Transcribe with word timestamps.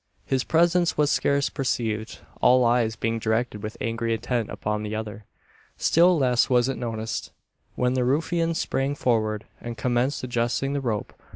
His 0.25 0.43
presence 0.43 0.97
was 0.97 1.11
scarce 1.11 1.47
perceived 1.51 2.21
all 2.41 2.65
eyes 2.65 2.95
being 2.95 3.19
directed 3.19 3.61
with 3.61 3.77
angry 3.79 4.15
intent 4.15 4.49
upon 4.49 4.81
the 4.81 4.95
other. 4.95 5.25
Still 5.77 6.17
less 6.17 6.49
was 6.49 6.67
it 6.67 6.75
noticed, 6.79 7.31
when 7.75 7.93
the 7.93 8.03
ruffians 8.03 8.57
sprang 8.57 8.95
forward, 8.95 9.45
and 9.59 9.77
commenced 9.77 10.23
adjusting 10.23 10.73
the 10.73 10.81
rope. 10.81 11.13